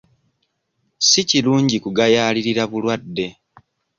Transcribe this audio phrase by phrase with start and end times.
[1.07, 3.27] Si kirungi kugayaalirira bulwadde.